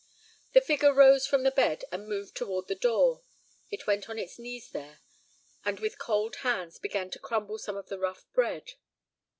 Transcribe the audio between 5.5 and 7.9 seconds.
and with cold hands began to crumble some of